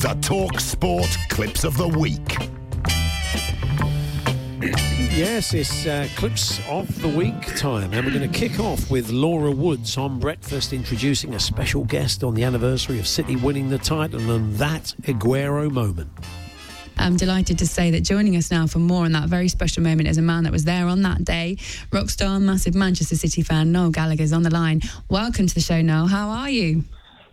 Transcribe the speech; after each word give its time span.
The 0.00 0.16
Talk 0.22 0.60
Sport 0.60 1.08
Clips 1.28 1.64
of 1.64 1.76
the 1.76 1.88
Week. 1.88 2.18
Yes, 5.16 5.52
it's 5.54 5.86
uh, 5.86 6.06
clips 6.16 6.60
of 6.68 7.00
the 7.02 7.08
week 7.08 7.56
time, 7.56 7.92
and 7.92 8.06
we're 8.06 8.12
going 8.16 8.30
to 8.30 8.38
kick 8.38 8.60
off 8.60 8.88
with 8.90 9.10
Laura 9.10 9.50
Woods 9.50 9.96
on 9.98 10.20
breakfast, 10.20 10.72
introducing 10.72 11.34
a 11.34 11.40
special 11.40 11.84
guest 11.84 12.22
on 12.22 12.34
the 12.34 12.44
anniversary 12.44 12.98
of 13.00 13.06
City 13.08 13.34
winning 13.34 13.68
the 13.68 13.78
title 13.78 14.30
and 14.30 14.54
that 14.56 14.94
Aguero 15.02 15.70
moment. 15.70 16.10
I'm 16.98 17.16
delighted 17.16 17.58
to 17.58 17.66
say 17.66 17.90
that 17.92 18.02
joining 18.02 18.36
us 18.36 18.50
now 18.52 18.66
for 18.68 18.78
more 18.78 19.04
on 19.04 19.12
that 19.12 19.28
very 19.28 19.48
special 19.48 19.82
moment 19.82 20.08
is 20.08 20.18
a 20.18 20.22
man 20.22 20.44
that 20.44 20.52
was 20.52 20.64
there 20.64 20.86
on 20.86 21.02
that 21.02 21.24
day. 21.24 21.56
Rockstar, 21.90 22.40
massive 22.40 22.74
Manchester 22.76 23.16
City 23.16 23.42
fan, 23.42 23.72
Noel 23.72 23.90
Gallagher's 23.90 24.32
on 24.32 24.42
the 24.44 24.50
line. 24.50 24.80
Welcome 25.08 25.46
to 25.48 25.54
the 25.54 25.60
show, 25.60 25.80
Noel. 25.82 26.06
How 26.06 26.28
are 26.28 26.50
you? 26.50 26.84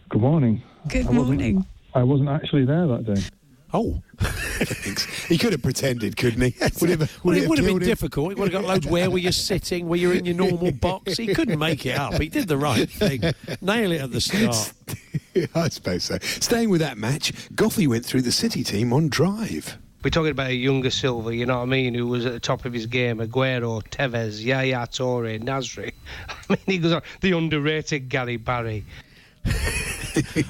Good 0.10 0.22
morning. 0.22 0.64
Good 0.88 1.06
I 1.06 1.10
wasn't- 1.10 1.26
morning. 1.28 1.66
I 1.96 2.04
wasn't 2.04 2.30
actually 2.30 2.66
there 2.66 2.86
that 2.88 3.06
day. 3.06 3.22
Oh, 3.74 4.02
He 5.28 5.38
could 5.38 5.52
have 5.52 5.62
pretended, 5.64 6.16
couldn't 6.16 6.42
he? 6.42 6.56
Would 6.80 6.90
have, 6.92 7.00
well, 7.00 7.34
would 7.34 7.38
it 7.38 7.50
would 7.50 7.58
have 7.58 7.68
been 7.68 7.78
him? 7.78 7.84
difficult. 7.84 8.32
It 8.32 8.38
would 8.38 8.52
have 8.54 8.62
got 8.62 8.68
loads. 8.70 8.86
Where 8.88 9.10
were 9.10 9.18
you 9.18 9.32
sitting? 9.32 9.90
Were 9.90 9.96
you 9.96 10.12
in 10.12 10.24
your 10.26 10.36
normal 10.36 10.72
box? 10.82 11.18
He 11.18 11.34
couldn't 11.34 11.60
make 11.60 11.86
it 11.86 11.98
up. 11.98 12.14
He 12.22 12.30
did 12.30 12.48
the 12.48 12.58
right 12.58 12.90
thing. 12.90 13.22
Nail 13.62 13.92
it 13.92 14.02
at 14.02 14.12
the 14.12 14.22
start. 14.22 14.72
I 15.56 15.70
suppose 15.70 16.04
so. 16.04 16.18
Staying 16.22 16.70
with 16.70 16.82
that 16.82 16.98
match, 16.98 17.34
Goughie 17.56 17.88
went 17.88 18.06
through 18.06 18.22
the 18.22 18.32
City 18.32 18.64
team 18.64 18.94
on 18.94 19.10
drive. 19.10 19.78
We're 20.04 20.12
talking 20.12 20.32
about 20.32 20.52
a 20.52 20.56
younger 20.56 20.92
Silva, 20.92 21.36
you 21.36 21.48
know 21.48 21.58
what 21.58 21.64
I 21.64 21.66
mean, 21.66 21.96
who 21.96 22.06
was 22.08 22.26
at 22.28 22.34
the 22.34 22.40
top 22.40 22.64
of 22.66 22.72
his 22.74 22.86
game. 22.86 23.18
Aguero, 23.18 23.82
Tevez, 23.90 24.42
Yaya 24.44 24.86
Toure, 24.88 25.42
Nasri. 25.42 25.92
I 26.30 26.34
mean, 26.50 26.60
he 26.68 26.78
goes 26.78 26.94
on. 26.94 27.02
The 27.22 27.32
underrated 27.32 28.08
Gary 28.08 28.38
Barry. 28.38 28.86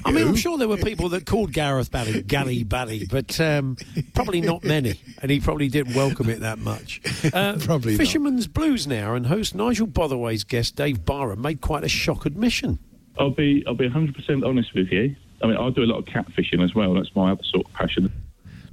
I 0.04 0.12
mean, 0.12 0.28
I'm 0.28 0.36
sure 0.36 0.58
there 0.58 0.68
were 0.68 0.76
people 0.76 1.08
that 1.10 1.26
called 1.26 1.52
Gareth 1.52 1.90
Barry 1.90 2.22
Gary 2.22 2.62
Barry, 2.62 3.06
but 3.10 3.38
um, 3.40 3.76
probably 4.14 4.40
not 4.40 4.64
many, 4.64 5.00
and 5.22 5.30
he 5.30 5.40
probably 5.40 5.68
didn't 5.68 5.94
welcome 5.94 6.28
it 6.28 6.40
that 6.40 6.58
much. 6.58 7.00
Uh, 7.32 7.56
Probably 7.60 7.92
not. 7.92 7.98
Fisherman's 7.98 8.46
Blues 8.46 8.86
now, 8.86 9.14
and 9.14 9.26
host 9.26 9.54
Nigel 9.54 9.86
Botherway's 9.86 10.44
guest 10.44 10.76
Dave 10.76 11.04
Barham 11.04 11.40
made 11.42 11.60
quite 11.60 11.84
a 11.84 11.88
shock 11.88 12.26
admission. 12.26 12.78
I'll 13.18 13.30
be 13.30 13.64
I'll 13.66 13.74
be 13.74 13.88
100% 13.88 14.46
honest 14.46 14.74
with 14.74 14.88
you. 14.90 15.16
I 15.42 15.46
mean, 15.46 15.56
I 15.56 15.70
do 15.70 15.82
a 15.82 15.86
lot 15.86 15.98
of 15.98 16.04
catfishing 16.06 16.62
as 16.64 16.74
well. 16.74 16.94
That's 16.94 17.14
my 17.14 17.32
other 17.32 17.42
sort 17.44 17.66
of 17.66 17.72
passion. 17.72 18.12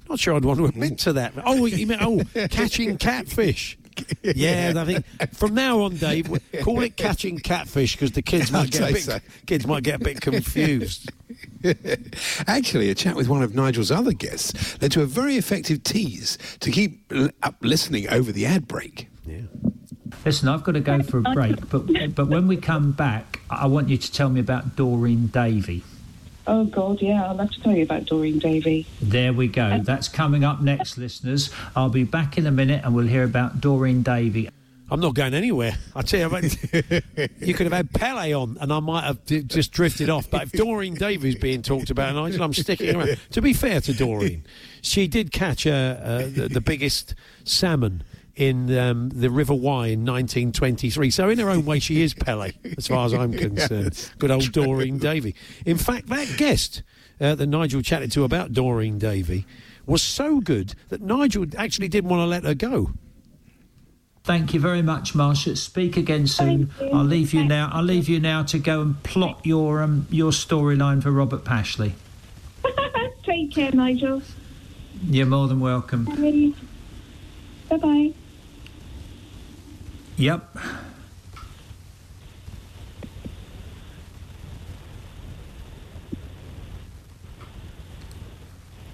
Not 0.09 0.19
sure 0.19 0.35
I'd 0.35 0.45
want 0.45 0.59
to 0.59 0.65
admit 0.65 0.97
to 0.99 1.13
that. 1.13 1.33
Oh, 1.45 1.65
you 1.65 1.87
mean 1.87 1.97
oh, 2.01 2.21
catching 2.49 2.97
catfish? 2.97 3.77
Yeah, 4.23 4.73
I 4.75 4.85
think 4.85 5.05
from 5.33 5.53
now 5.53 5.81
on, 5.81 5.97
Dave, 5.97 6.27
call 6.63 6.81
it 6.81 6.95
catching 6.95 7.39
catfish 7.39 7.95
because 7.95 8.13
the 8.13 8.21
kids 8.21 8.51
might 8.51 8.71
get 8.71 8.89
a 8.89 8.93
bit, 8.93 9.03
so. 9.03 9.19
kids 9.45 9.67
might 9.67 9.83
get 9.83 10.01
a 10.01 10.03
bit 10.03 10.21
confused. 10.21 11.11
Actually, 12.47 12.89
a 12.89 12.95
chat 12.95 13.15
with 13.15 13.27
one 13.27 13.43
of 13.43 13.53
Nigel's 13.53 13.91
other 13.91 14.13
guests 14.13 14.81
led 14.81 14.91
to 14.93 15.01
a 15.01 15.05
very 15.05 15.35
effective 15.35 15.83
tease 15.83 16.37
to 16.61 16.71
keep 16.71 17.01
l- 17.11 17.29
up 17.43 17.55
listening 17.61 18.07
over 18.09 18.31
the 18.31 18.45
ad 18.45 18.67
break. 18.67 19.07
Yeah. 19.25 19.41
Listen, 20.25 20.47
I've 20.47 20.63
got 20.63 20.73
to 20.73 20.79
go 20.79 21.01
for 21.03 21.17
a 21.17 21.33
break, 21.33 21.69
but 21.69 22.15
but 22.15 22.27
when 22.27 22.47
we 22.47 22.55
come 22.57 22.93
back, 22.93 23.41
I 23.49 23.67
want 23.67 23.89
you 23.89 23.97
to 23.97 24.11
tell 24.11 24.29
me 24.29 24.39
about 24.39 24.75
Doreen 24.75 25.27
Davey. 25.27 25.83
Oh 26.45 26.65
God, 26.65 27.01
yeah, 27.01 27.29
I'd 27.29 27.37
love 27.37 27.51
to 27.51 27.61
tell 27.61 27.73
you 27.75 27.83
about 27.83 28.05
Doreen 28.05 28.39
Davey. 28.39 28.85
There 29.01 29.31
we 29.31 29.47
go. 29.47 29.79
That's 29.79 30.09
coming 30.09 30.43
up 30.43 30.61
next, 30.61 30.97
listeners. 30.97 31.49
I'll 31.75 31.89
be 31.89 32.03
back 32.03 32.37
in 32.37 32.45
a 32.45 32.51
minute, 32.51 32.83
and 32.83 32.93
we'll 32.93 33.07
hear 33.07 33.23
about 33.23 33.61
Doreen 33.61 34.01
Davey. 34.03 34.49
I'm 34.91 34.99
not 34.99 35.15
going 35.15 35.33
anywhere. 35.33 35.77
I 35.95 36.01
tell 36.01 36.19
you, 36.19 36.35
I 36.35 36.41
mean, 36.41 36.51
you 37.39 37.53
could 37.53 37.65
have 37.65 37.73
had 37.73 37.93
Pele 37.93 38.33
on, 38.33 38.57
and 38.59 38.71
I 38.71 38.79
might 38.79 39.05
have 39.05 39.25
d- 39.25 39.41
just 39.41 39.71
drifted 39.71 40.09
off. 40.09 40.29
But 40.29 40.43
if 40.43 40.51
Doreen 40.51 40.95
Davey's 40.95 41.35
being 41.35 41.61
talked 41.61 41.89
about, 41.89 42.13
Nigel, 42.13 42.43
I'm 42.43 42.53
sticking 42.53 42.95
around. 42.95 43.17
To 43.31 43.41
be 43.41 43.53
fair 43.53 43.79
to 43.81 43.93
Doreen, 43.93 44.45
she 44.81 45.07
did 45.07 45.31
catch 45.31 45.65
uh, 45.65 45.71
uh, 45.71 46.17
the, 46.27 46.49
the 46.51 46.61
biggest 46.61 47.15
salmon 47.45 48.03
in 48.35 48.75
um, 48.77 49.09
the 49.09 49.29
River 49.29 49.53
Wye 49.53 49.87
in 49.87 50.05
1923. 50.05 51.09
So 51.11 51.29
in 51.29 51.39
her 51.39 51.49
own 51.49 51.65
way, 51.65 51.79
she 51.79 52.01
is 52.01 52.13
Pele, 52.13 52.51
as 52.77 52.87
far 52.87 53.05
as 53.05 53.13
I'm 53.13 53.31
concerned. 53.37 54.09
Good 54.17 54.31
old 54.31 54.51
Doreen 54.51 54.97
Davey. 54.97 55.35
In 55.65 55.77
fact, 55.77 56.07
that 56.07 56.33
guest 56.37 56.83
uh, 57.21 57.35
that 57.35 57.47
Nigel 57.47 57.81
chatted 57.81 58.11
to 58.13 58.23
about 58.23 58.53
Doreen 58.53 58.97
Davey 58.97 59.45
was 59.85 60.01
so 60.01 60.39
good 60.39 60.75
that 60.89 61.01
Nigel 61.01 61.45
actually 61.57 61.87
didn't 61.87 62.09
want 62.09 62.21
to 62.21 62.25
let 62.25 62.43
her 62.43 62.55
go. 62.55 62.91
Thank 64.23 64.53
you 64.53 64.59
very 64.61 64.81
much, 64.81 65.13
Marsha. 65.13 65.57
Speak 65.57 65.97
again 65.97 66.27
soon. 66.27 66.71
I'll 66.79 67.03
leave 67.03 67.33
you 67.33 67.43
now. 67.43 67.69
I'll 67.73 67.83
leave 67.83 68.07
you 68.07 68.21
now 68.21 68.43
to 68.43 68.57
go 68.57 68.81
and 68.81 69.03
plot 69.03 69.41
your 69.45 69.83
um, 69.83 70.07
your 70.09 70.31
storyline 70.31 71.03
for 71.03 71.11
Robert 71.11 71.43
Pashley. 71.43 71.91
Take 73.23 73.51
care, 73.51 73.73
Nigel. 73.73 74.21
You're 75.03 75.25
more 75.25 75.49
than 75.49 75.59
welcome. 75.59 76.05
Bye. 76.05 76.53
Bye 77.69 77.77
bye. 77.77 78.13
Yep. 80.17 80.57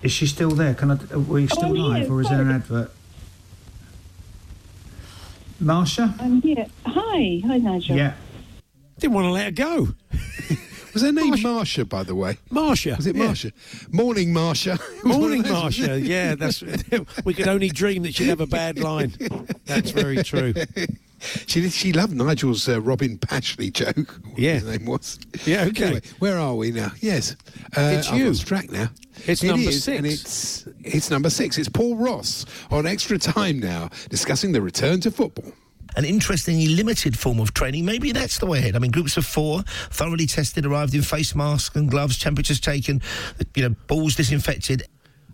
Is 0.01 0.11
she 0.13 0.27
still 0.27 0.51
there? 0.51 0.73
Can 0.73 0.91
I? 0.91 0.97
Are 1.13 1.19
we 1.19 1.47
still 1.47 1.65
I'm 1.65 1.75
here, 1.75 1.83
live, 1.83 2.11
or 2.11 2.21
is 2.21 2.29
there 2.29 2.41
an 2.41 2.51
advert? 2.51 2.91
Marsha? 5.61 6.19
I'm 6.21 6.41
here. 6.41 6.67
Hi, 6.85 7.41
hi, 7.45 7.57
Nigel. 7.57 7.97
Yeah. 7.97 8.13
Didn't 8.97 9.13
want 9.13 9.25
to 9.25 9.31
let 9.31 9.45
her 9.45 9.51
go. 9.51 9.89
Was 10.93 11.03
her 11.03 11.11
name 11.11 11.35
Marsha, 11.35 11.87
by 11.87 12.03
the 12.03 12.15
way? 12.15 12.39
Marsha. 12.49 12.97
Was 12.97 13.05
it 13.05 13.15
yeah. 13.15 13.27
Marsha? 13.27 13.93
Morning, 13.93 14.33
Marsha. 14.33 14.79
It 14.99 15.03
was 15.03 15.11
one 15.11 15.19
Morning, 15.21 15.39
of 15.41 15.47
those, 15.47 15.79
wasn't 15.79 15.91
Marsha. 15.91 16.07
Yeah, 16.07 16.35
that's. 16.35 16.63
we 17.25 17.33
could 17.33 17.47
only 17.47 17.69
dream 17.69 18.03
that 18.03 18.15
she'd 18.15 18.29
have 18.29 18.41
a 18.41 18.47
bad 18.47 18.79
line. 18.79 19.13
That's 19.65 19.91
very 19.91 20.23
true. 20.23 20.53
She 21.47 21.69
she 21.69 21.91
loved 21.93 22.13
Nigel's 22.15 22.67
uh, 22.69 22.79
Robin 22.81 23.17
Pashley 23.17 23.71
joke. 23.71 24.19
Yeah. 24.37 24.53
his 24.53 24.63
name 24.65 24.85
was. 24.85 25.19
Yeah, 25.45 25.65
okay. 25.65 25.85
Anyway, 25.85 26.01
where 26.19 26.37
are 26.37 26.55
we 26.55 26.71
now? 26.71 26.91
Yes, 27.01 27.35
uh, 27.77 27.91
It's 27.97 28.09
I've 28.09 28.17
you. 28.19 28.27
lost 28.27 28.47
track 28.47 28.71
now. 28.71 28.89
It's 29.25 29.43
It 29.43 29.47
number 29.47 29.69
is, 29.69 29.83
six. 29.83 29.97
and 29.97 30.07
it's 30.07 30.67
it's 30.83 31.09
number 31.09 31.29
six. 31.29 31.57
It's 31.57 31.67
Paul 31.69 31.95
Ross 31.97 32.45
on 32.71 32.85
extra 32.87 33.17
time 33.17 33.59
now, 33.59 33.89
discussing 34.09 34.53
the 34.53 34.61
return 34.61 35.01
to 35.01 35.11
football. 35.11 35.51
an 35.97 36.05
interestingly 36.05 36.67
limited 36.67 37.17
form 37.17 37.39
of 37.39 37.53
training. 37.53 37.83
Maybe 37.83 38.11
that's 38.13 38.37
the 38.37 38.45
way 38.45 38.59
ahead. 38.59 38.75
I 38.75 38.79
mean, 38.79 38.91
groups 38.91 39.17
of 39.17 39.25
four, 39.25 39.63
thoroughly 39.89 40.27
tested, 40.27 40.65
arrived 40.65 40.93
in 40.93 41.01
face 41.01 41.33
masks 41.35 41.75
and 41.75 41.89
gloves, 41.89 42.17
temperatures 42.19 42.59
taken, 42.61 43.01
you 43.55 43.63
know, 43.67 43.75
balls 43.87 44.15
disinfected. 44.15 44.83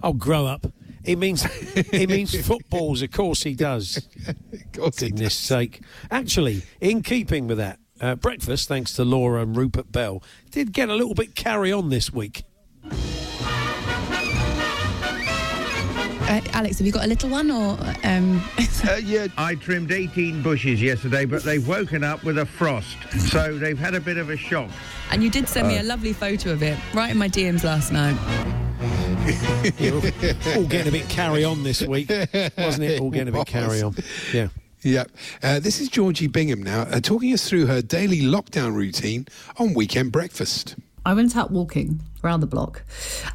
Oh, 0.02 0.14
grow 0.14 0.46
up. 0.48 0.66
He 1.06 1.16
means 1.16 1.44
he 1.92 2.08
means 2.08 2.36
footballs. 2.46 3.02
Of 3.02 3.12
course 3.12 3.44
he 3.44 3.54
does. 3.54 4.08
Goodness 4.72 5.36
sake! 5.36 5.82
Actually, 6.10 6.64
in 6.82 7.04
keeping 7.04 7.48
with 7.48 7.58
that, 7.58 7.80
uh, 8.02 8.16
breakfast, 8.16 8.68
thanks 8.68 8.94
to 8.94 9.06
Laura 9.06 9.42
and 9.42 9.56
Rupert 9.56 9.92
Bell, 9.92 10.24
did 10.52 10.74
get 10.74 10.90
a 10.90 10.96
little 10.96 11.14
bit 11.14 11.36
carry 11.36 11.72
on 11.72 11.90
this 11.90 12.12
week. 12.12 12.44
Uh, 16.28 16.42
Alex, 16.54 16.80
have 16.80 16.88
you 16.88 16.92
got 16.92 17.06
a 17.06 17.08
little 17.08 17.30
one 17.30 17.52
or? 17.52 17.78
Um... 18.04 18.42
uh, 18.90 18.96
yeah, 18.96 19.28
I 19.38 19.54
trimmed 19.54 19.92
18 19.92 20.42
bushes 20.42 20.82
yesterday, 20.82 21.26
but 21.26 21.44
they've 21.44 21.66
woken 21.68 22.04
up 22.04 22.24
with 22.24 22.40
a 22.40 22.46
frost, 22.48 22.98
so 23.30 23.56
they've 23.56 23.78
had 23.78 23.94
a 23.94 24.00
bit 24.00 24.18
of 24.18 24.32
a 24.32 24.38
shock. 24.38 24.72
And 25.12 25.24
you 25.24 25.30
did 25.30 25.48
send 25.48 25.68
me 25.68 25.78
a 25.78 25.84
lovely 25.84 26.14
photo 26.14 26.52
of 26.52 26.64
it 26.64 26.80
right 26.96 27.12
in 27.12 27.18
my 27.18 27.30
DMs 27.30 27.64
last 27.64 27.92
night. 27.92 28.18
You're 29.80 29.96
all, 29.96 30.58
all 30.58 30.68
getting 30.68 30.88
a 30.88 30.92
bit 30.92 31.10
carry 31.10 31.44
on 31.44 31.64
this 31.64 31.82
week, 31.82 32.10
wasn't 32.58 32.84
it? 32.84 33.02
All 33.02 33.10
getting 33.10 33.30
a 33.34 33.38
bit 33.38 33.48
carry 33.48 33.82
on. 33.82 33.96
Yeah. 34.34 34.50
Yep. 34.84 35.12
Uh, 35.42 35.60
this 35.60 35.82
is 35.82 35.90
Georgie 35.90 36.28
Bingham 36.28 36.62
now, 36.62 36.82
uh, 36.84 37.00
talking 37.00 37.34
us 37.34 37.50
through 37.50 37.66
her 37.66 37.82
daily 37.82 38.22
lockdown 38.22 38.76
routine 38.76 39.26
on 39.58 39.74
weekend 39.74 40.12
breakfast. 40.12 40.76
I 41.08 41.14
went 41.16 41.36
out 41.36 41.50
walking 41.50 42.02
around 42.24 42.42
the 42.42 42.48
block, 42.48 42.84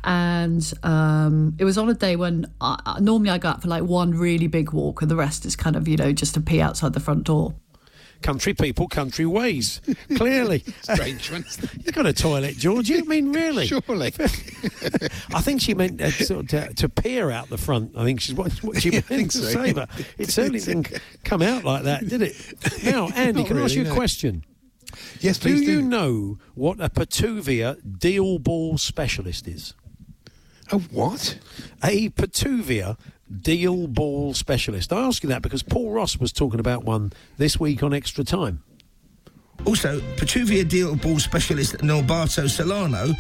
and 0.05 0.73
um, 0.85 1.57
it 1.59 1.65
was 1.65 1.77
on 1.77 1.89
a 1.89 1.95
day 1.95 2.15
when 2.15 2.47
I, 2.61 2.81
I- 2.87 3.01
normally 3.01 3.31
I 3.31 3.39
go 3.39 3.49
out 3.49 3.63
for 3.63 3.69
like 3.69 3.83
one 3.83 4.13
really 4.13 4.47
big 4.47 4.73
walk, 4.73 5.03
and 5.03 5.11
the 5.11 5.17
rest 5.17 5.45
is 5.45 5.57
kind 5.57 5.75
of 5.75 5.89
you 5.89 5.97
know 5.97 6.13
just 6.13 6.37
a 6.37 6.41
pee 6.41 6.61
outside 6.61 6.93
the 6.93 7.01
front 7.01 7.25
door. 7.25 7.55
Country 8.23 8.53
people, 8.53 8.87
country 8.87 9.25
ways. 9.25 9.81
Clearly. 10.17 10.63
Strange 10.83 11.31
one. 11.31 11.45
you 11.85 11.93
got 11.93 12.07
a 12.07 12.13
toilet, 12.13 12.57
George? 12.57 12.89
You 12.89 13.05
mean, 13.07 13.33
really? 13.33 13.67
Surely. 13.67 14.13
I 15.35 15.41
think 15.41 15.63
she 15.63 15.75
meant 15.75 16.01
uh, 16.01 16.11
sort 16.11 16.41
of 16.41 16.49
to, 16.49 16.75
to 16.75 16.89
peer 16.89 17.31
out 17.31 17.49
the 17.49 17.59
front. 17.59 17.97
I 17.97 18.05
think 18.05 18.21
she's 18.21 18.35
what, 18.35 18.53
what 18.63 18.83
she 18.83 18.91
meant 18.91 19.31
to 19.31 19.39
so. 19.39 19.45
say, 19.45 19.73
but 19.73 19.89
it 20.19 20.31
certainly 20.31 20.61
didn't 20.61 21.01
come 21.25 21.41
out 21.41 21.65
like 21.65 21.85
that, 21.85 22.07
did 22.07 22.23
it? 22.23 22.37
Now, 22.85 23.09
Andy, 23.09 23.41
Not 23.41 23.49
can 23.49 23.59
I 23.59 23.63
ask 23.63 23.75
really, 23.75 23.87
you 23.87 23.93
a 23.93 23.95
question? 23.95 24.45
Yes, 25.21 25.39
do 25.39 25.49
please 25.49 25.67
Do 25.67 25.73
you 25.73 25.83
know 25.83 26.39
what 26.55 26.81
a 26.81 26.89
Petuvia 26.89 27.77
deal 27.99 28.39
ball 28.39 28.77
specialist 28.79 29.49
is? 29.49 29.75
A 30.73 30.79
what? 30.79 31.39
A 31.83 32.11
Petuvia 32.11 32.97
deal 33.31 33.87
ball 33.87 34.35
specialist. 34.35 34.93
I 34.93 35.07
ask 35.07 35.23
you 35.23 35.29
that 35.29 35.43
because 35.43 35.63
Paul 35.63 35.93
Ross 35.93 36.19
was 36.19 36.33
talking 36.33 36.61
about 36.61 36.85
one 36.85 37.13
this 37.37 37.59
week 37.61 37.83
on 37.83 37.95
Extra 37.95 38.25
Time. 38.25 38.63
Also, 39.67 40.01
Petuvia 40.17 40.67
deal 40.69 40.97
ball 40.97 41.19
specialist 41.19 41.77
Norberto 41.79 42.49
Solano. 42.49 43.15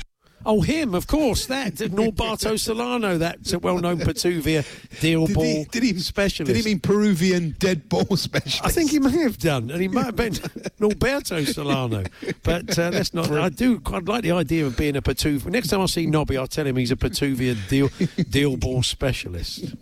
Oh, 0.46 0.62
him, 0.62 0.94
of 0.94 1.06
course. 1.06 1.46
That 1.46 1.75
Norberto 1.75 2.58
Solano, 2.58 3.19
that's 3.19 3.52
a 3.52 3.58
well-known 3.58 3.98
Petuvia 3.98 4.64
deal 5.00 5.26
Did 5.26 5.34
ball 5.34 5.44
he, 5.44 5.64
did 5.64 5.82
he 5.82 5.98
specialist. 5.98 6.54
Did 6.54 6.64
he 6.64 6.70
mean 6.70 6.81
Peruvian 6.81 7.56
dead 7.58 7.88
ball 7.88 8.04
specialist? 8.16 8.64
I 8.64 8.69
think 8.70 8.90
he 8.90 8.98
may 8.98 9.19
have 9.22 9.38
done, 9.38 9.70
and 9.70 9.81
he 9.81 9.88
might 9.88 10.06
have 10.06 10.16
been 10.16 10.32
Norberto 10.81 11.46
Solano. 11.46 12.04
But 12.42 12.78
uh, 12.78 12.90
let's 12.92 13.12
not. 13.12 13.31
I 13.31 13.48
do 13.50 13.81
quite 13.81 14.06
like 14.06 14.22
the 14.22 14.32
idea 14.32 14.66
of 14.66 14.76
being 14.76 14.96
a 14.96 15.02
Petuvia. 15.02 15.46
Next 15.50 15.69
time 15.69 15.81
I 15.82 15.87
see 15.87 16.06
Nobby, 16.06 16.37
I'll 16.37 16.46
tell 16.46 16.66
him 16.66 16.76
he's 16.76 16.92
a 16.92 16.96
Petuvia 16.96 17.56
deal 17.69 17.90
deal 18.31 18.56
ball 18.56 18.82
specialist. 18.82 19.75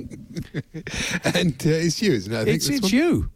and 1.24 1.54
uh, 1.66 1.70
it's 1.70 2.02
you, 2.02 2.12
isn't 2.12 2.32
it? 2.32 2.36
I 2.36 2.44
think 2.44 2.56
It's 2.56 2.68
it's 2.68 2.92
you. 2.92 3.30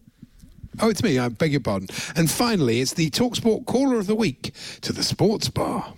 Oh, 0.81 0.89
it's 0.89 1.03
me. 1.03 1.19
I 1.19 1.29
beg 1.29 1.53
your 1.53 1.61
pardon. 1.61 1.89
And 2.17 2.31
finally, 2.31 2.81
it's 2.81 2.95
the 2.95 3.11
Talksport 3.11 3.67
caller 3.67 3.99
of 3.99 4.07
the 4.07 4.15
week 4.15 4.55
to 4.81 4.93
the 4.93 5.03
sports 5.03 5.49
bar. 5.51 5.93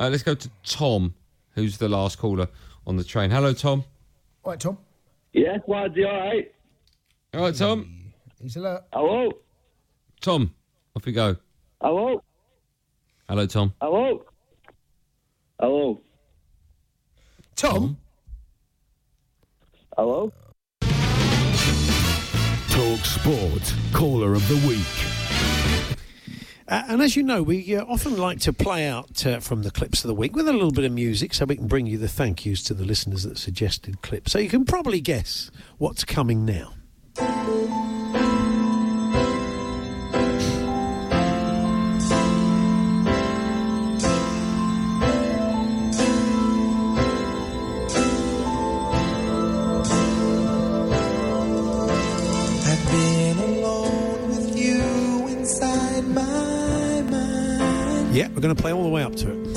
Uh, 0.00 0.08
let's 0.08 0.22
go 0.22 0.34
to 0.34 0.50
Tom, 0.64 1.14
who's 1.54 1.78
the 1.78 1.88
last 1.88 2.18
caller 2.18 2.48
on 2.86 2.96
the 2.96 3.04
train. 3.04 3.30
Hello, 3.30 3.52
Tom. 3.52 3.84
All 4.42 4.52
right, 4.52 4.60
Tom. 4.60 4.78
Yeah, 5.32 5.58
Waddy, 5.66 6.04
all 6.04 6.12
right. 6.12 6.52
All 7.34 7.40
right, 7.40 7.54
Tom. 7.54 8.12
He's 8.40 8.56
alert. 8.56 8.84
Hello. 8.92 9.30
Tom, 10.20 10.54
off 10.94 11.04
we 11.04 11.12
go. 11.12 11.36
Hello. 11.80 12.22
Hello, 13.28 13.46
Tom. 13.46 13.74
Hello. 13.80 14.24
Hello. 15.58 16.00
Tom. 17.56 17.96
Hello. 19.96 20.32
Talk 22.70 23.04
Sport, 23.04 23.74
caller 23.92 24.34
of 24.34 24.46
the 24.48 24.56
week. 24.66 25.23
Uh, 26.66 26.82
and 26.88 27.02
as 27.02 27.14
you 27.14 27.22
know, 27.22 27.42
we 27.42 27.76
uh, 27.76 27.84
often 27.84 28.16
like 28.16 28.40
to 28.40 28.52
play 28.52 28.86
out 28.86 29.26
uh, 29.26 29.38
from 29.38 29.62
the 29.62 29.70
clips 29.70 30.02
of 30.02 30.08
the 30.08 30.14
week 30.14 30.34
with 30.34 30.48
a 30.48 30.52
little 30.52 30.70
bit 30.70 30.84
of 30.84 30.92
music 30.92 31.34
so 31.34 31.44
we 31.44 31.56
can 31.56 31.66
bring 31.66 31.86
you 31.86 31.98
the 31.98 32.08
thank 32.08 32.46
yous 32.46 32.62
to 32.62 32.72
the 32.72 32.84
listeners 32.84 33.24
that 33.24 33.36
suggested 33.36 34.00
clips. 34.02 34.32
So 34.32 34.38
you 34.38 34.48
can 34.48 34.64
probably 34.64 35.00
guess 35.00 35.50
what's 35.78 36.04
coming 36.04 36.46
now. 36.46 36.72
Going 58.44 58.54
to 58.54 58.60
play 58.62 58.72
all 58.74 58.82
the 58.82 58.88
way 58.90 59.02
up 59.02 59.16
to 59.16 59.30
it. 59.30 59.56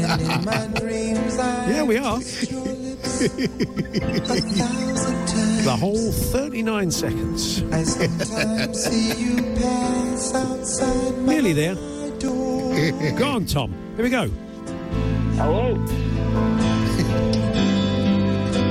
And 0.00 0.20
in 0.20 0.44
my 0.44 0.66
dreams, 0.80 1.38
I 1.38 1.70
Yeah, 1.70 1.82
we 1.84 1.96
are. 1.96 2.18
kissed 2.18 2.50
your 2.50 2.64
lips 2.64 3.22
a 3.22 3.28
thousand 3.28 5.26
times. 5.28 5.64
The 5.64 5.76
whole 5.78 6.10
39 6.12 6.90
seconds. 6.90 7.62
I 7.72 7.84
sometimes 7.84 8.84
see 8.84 9.12
you 9.22 9.42
pass 9.60 10.34
outside 10.34 11.18
my 11.18 11.34
Nearly 11.34 11.52
there. 11.52 11.76
Go 13.16 13.28
on, 13.28 13.44
Tom. 13.46 13.72
Here 13.94 14.04
we 14.04 14.10
go. 14.10 14.28
Hello. 15.36 15.76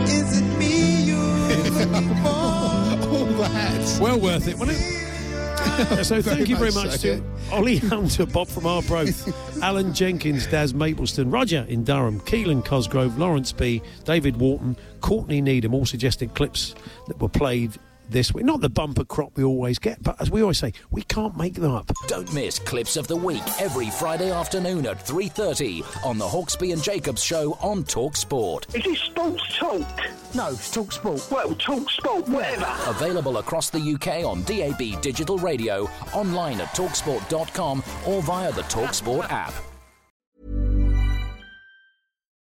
Is 0.08 0.42
it 0.42 0.58
me 0.60 1.04
you're 1.04 1.18
looking 1.18 2.16
for? 2.16 2.28
All 3.10 3.26
that. 3.42 4.00
Well 4.02 4.20
worth 4.20 4.48
it, 4.50 4.58
wasn't 4.58 4.78
it? 4.80 4.99
so 6.04 6.22
Very 6.22 6.22
thank 6.22 6.50
you 6.50 6.58
very 6.58 6.72
much. 6.72 6.88
much 6.88 7.00
so, 7.00 7.18
to 7.18 7.24
Ollie 7.52 7.78
Hunter, 7.78 8.26
Bob 8.26 8.48
from 8.48 8.66
Arbroath, 8.66 9.34
Alan 9.64 9.94
Jenkins, 9.94 10.46
Daz 10.48 10.74
Mapleston, 10.74 11.31
Roger 11.31 11.66
in 11.70 11.84
Durham, 11.84 12.20
Keelan 12.22 12.66
Cosgrove, 12.66 13.18
Lawrence 13.18 13.52
B, 13.54 13.81
David 14.04 14.38
Wharton, 14.38 14.76
Courtney 15.00 15.42
Needham, 15.42 15.74
all 15.74 15.86
suggested 15.86 16.34
clips 16.34 16.76
that 17.08 17.20
were 17.22 17.30
played 17.30 17.72
this 18.10 18.34
week. 18.34 18.46
Not 18.46 18.62
the 18.62 18.70
bumper 18.70 19.06
crop 19.06 19.38
we 19.38 19.44
always 19.44 19.80
get, 19.80 20.02
but 20.04 20.19
as 20.22 20.30
we 20.30 20.42
always 20.42 20.57
say, 20.57 20.74
we 20.92 21.02
can't 21.04 21.38
make 21.38 21.56
them 21.56 21.72
up. 21.72 21.92
Don't 22.07 22.31
miss 22.33 22.60
Clips 22.60 22.98
of 22.98 23.07
the 23.07 23.16
Week 23.16 23.42
every 23.60 23.90
Friday 23.90 24.31
afternoon 24.31 24.86
at 24.86 25.06
3.30 25.06 26.06
on 26.06 26.18
the 26.18 26.26
Hawksbee 26.26 26.74
and 26.74 26.81
Jacobs 26.81 27.24
Show 27.24 27.57
on 27.62 27.83
Talk 27.83 28.16
Sport. 28.16 28.68
Is 28.76 28.83
this 28.83 29.00
Sports 29.00 29.57
Talk? 29.57 29.88
No, 30.33 30.50
it's 30.50 30.72
Talk 30.72 30.92
Sport. 30.92 31.28
Well, 31.31 31.56
Talk 31.56 31.90
Sport, 31.90 32.28
whatever. 32.30 32.68
Available 32.88 33.38
across 33.38 33.69
the 33.69 33.80
UK 33.80 34.26
on 34.26 34.44
DAB 34.44 35.02
digital 35.02 35.38
radio, 35.38 35.90
online 36.14 36.62
at 36.62 36.69
talksport.com 36.69 37.83
or 38.07 38.22
via 38.22 38.52
the 38.52 38.64
Talksport 38.64 39.31
app. 39.31 39.54